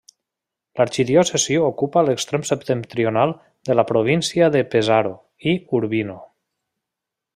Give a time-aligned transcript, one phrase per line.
[0.79, 3.35] L'arxidiòcesi ocupa l'extrem septentrional
[3.71, 5.13] de la província de Pesaro
[5.53, 6.17] i Urbino.